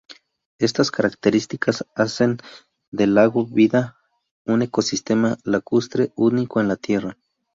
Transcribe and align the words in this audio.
Estas 0.57 0.89
características 0.89 1.85
hacen 1.93 2.37
del 2.89 3.13
lago 3.13 3.45
Vida 3.45 3.99
un 4.47 4.63
ecosistema 4.63 5.37
lacustre 5.43 6.11
único 6.15 6.59
en 6.59 6.67
la 6.69 6.75
Tierra. 6.75 7.19